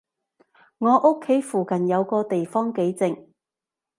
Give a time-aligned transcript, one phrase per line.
[0.79, 3.27] 我屋企附近有個地方幾靜